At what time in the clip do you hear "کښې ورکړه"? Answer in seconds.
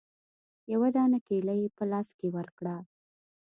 2.17-2.75